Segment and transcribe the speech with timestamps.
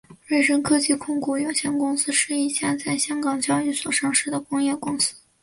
[0.25, 5.13] 瑞声科技控股有限公司是一家在香港交易所上市的工业公司。